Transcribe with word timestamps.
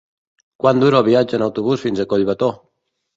Quant 0.63 0.79
dura 0.83 1.01
el 1.01 1.05
viatge 1.07 1.37
en 1.39 1.43
autobús 1.47 1.83
fins 1.83 2.01
a 2.01 2.07
Collbató? 2.15 2.49